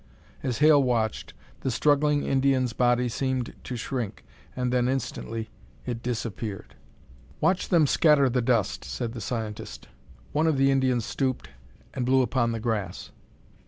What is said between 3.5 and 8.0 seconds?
to shrink, and then, instantly, it disappeared. "Watch them